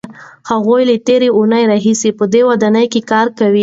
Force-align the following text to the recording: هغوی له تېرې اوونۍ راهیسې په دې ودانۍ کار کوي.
هغوی 0.49 0.81
له 0.89 0.95
تېرې 1.07 1.29
اوونۍ 1.33 1.63
راهیسې 1.71 2.09
په 2.19 2.25
دې 2.33 2.41
ودانۍ 2.49 2.85
کار 3.11 3.27
کوي. 3.39 3.59